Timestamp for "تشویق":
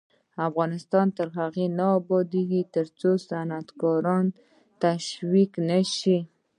4.81-5.51